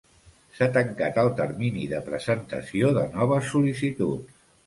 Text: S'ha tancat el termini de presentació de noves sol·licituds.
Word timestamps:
S'ha 0.59 0.67
tancat 0.77 1.19
el 1.23 1.29
termini 1.41 1.83
de 1.91 2.01
presentació 2.09 2.91
de 2.97 3.05
noves 3.19 3.47
sol·licituds. 3.53 4.35